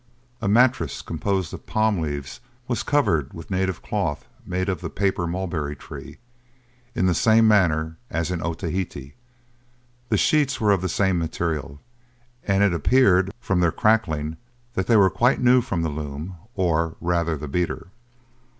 A 0.41 0.47
mattress 0.47 1.03
composed 1.03 1.53
of 1.53 1.67
palm 1.67 1.99
leaves 1.99 2.39
was 2.67 2.81
covered 2.81 3.33
with 3.33 3.51
native 3.51 3.83
cloth 3.83 4.25
made 4.47 4.67
of 4.67 4.81
the 4.81 4.89
paper 4.89 5.27
mulberry 5.27 5.75
tree, 5.75 6.17
in 6.95 7.05
the 7.05 7.13
same 7.13 7.47
manner 7.47 7.97
as 8.09 8.31
in 8.31 8.41
Otaheite; 8.41 9.13
the 10.09 10.17
sheets 10.17 10.59
were 10.59 10.71
of 10.71 10.81
the 10.81 10.89
same 10.89 11.19
material; 11.19 11.79
and 12.43 12.63
it 12.63 12.73
appeared, 12.73 13.31
from 13.39 13.59
their 13.59 13.71
crackling, 13.71 14.37
that 14.73 14.87
they 14.87 14.97
were 14.97 15.11
quite 15.11 15.39
new 15.39 15.61
from 15.61 15.83
the 15.83 15.89
loom, 15.89 16.35
or 16.55 16.95
rather 16.99 17.37
the 17.37 17.47
beater. 17.47 17.89